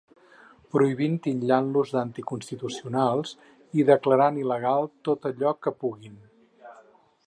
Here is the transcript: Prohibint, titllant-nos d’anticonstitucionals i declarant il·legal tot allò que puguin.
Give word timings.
Prohibint, 0.75 1.17
titllant-nos 1.27 1.91
d’anticonstitucionals 1.97 3.35
i 3.81 3.87
declarant 3.93 4.43
il·legal 4.47 4.93
tot 5.11 5.33
allò 5.35 5.57
que 5.65 5.77
puguin. 5.85 6.23